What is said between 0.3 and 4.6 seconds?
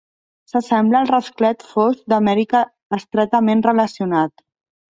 S'assembla al rasclet fosc d'Amèrica estretament relacionat.